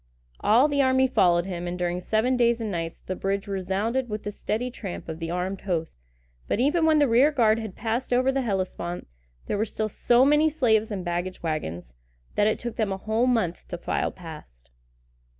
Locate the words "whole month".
12.97-13.67